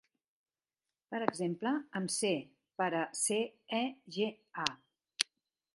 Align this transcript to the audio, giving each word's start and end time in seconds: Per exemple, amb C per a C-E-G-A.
Per 1.15 1.19
exemple, 1.25 1.73
amb 1.99 2.15
C 2.15 2.33
per 2.81 2.89
a 3.01 3.03
C-E-G-A. 3.21 4.67